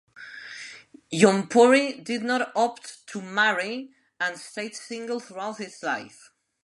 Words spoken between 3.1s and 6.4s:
marry and stayed single throughout his life.